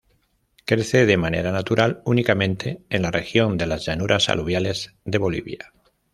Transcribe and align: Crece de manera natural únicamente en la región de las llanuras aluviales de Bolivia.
Crece 0.65 1.05
de 1.05 1.15
manera 1.15 1.51
natural 1.51 2.01
únicamente 2.05 2.81
en 2.89 3.03
la 3.03 3.11
región 3.11 3.55
de 3.59 3.67
las 3.67 3.85
llanuras 3.85 4.29
aluviales 4.29 4.95
de 5.05 5.19
Bolivia. 5.19 5.71